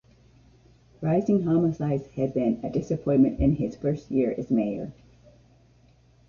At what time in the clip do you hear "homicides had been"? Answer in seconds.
1.43-2.59